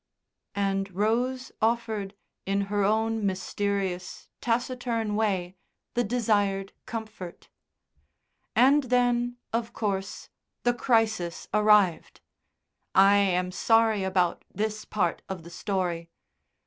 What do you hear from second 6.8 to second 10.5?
comfort. And then, of course,